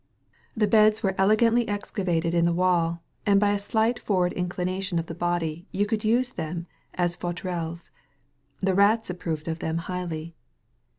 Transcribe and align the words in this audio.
The 0.57 0.65
beds 0.65 1.03
were 1.03 1.13
elegantly 1.19 1.67
excavated 1.67 2.33
in 2.33 2.45
the 2.45 2.51
wall, 2.53 3.03
and 3.23 3.39
by 3.39 3.51
a 3.51 3.59
slight 3.59 3.99
forward 3.99 4.33
inclination 4.33 4.97
of 4.97 5.05
the 5.05 5.13
body 5.13 5.67
you 5.71 5.85
could 5.85 6.03
use 6.03 6.31
them 6.31 6.65
as 6.95 7.15
faiUeuils. 7.15 7.91
The 8.61 8.73
rats 8.73 9.11
approved 9.11 9.47
of 9.47 9.59
them 9.59 9.77
highly. 9.77 10.33